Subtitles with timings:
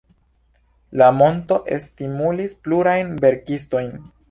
[1.01, 3.97] La monto stimulis plurajn verkistojn.